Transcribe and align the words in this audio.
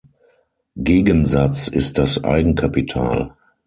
Gegensatz 0.77 1.67
ist 1.67 1.99
das 1.99 2.23
Eigenkapital. 2.23 3.35